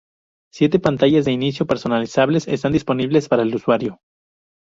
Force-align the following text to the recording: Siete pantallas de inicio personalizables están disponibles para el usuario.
Siete 0.51 0.79
pantallas 0.79 1.25
de 1.25 1.31
inicio 1.31 1.67
personalizables 1.67 2.47
están 2.47 2.71
disponibles 2.71 3.29
para 3.29 3.43
el 3.43 3.53
usuario. 3.53 3.99